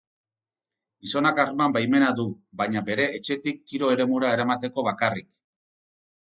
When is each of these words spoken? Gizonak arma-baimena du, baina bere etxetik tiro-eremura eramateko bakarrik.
Gizonak 1.05 1.41
arma-baimena 1.43 2.09
du, 2.21 2.25
baina 2.63 2.85
bere 2.89 3.07
etxetik 3.19 3.63
tiro-eremura 3.69 4.35
eramateko 4.41 4.89
bakarrik. 4.93 5.33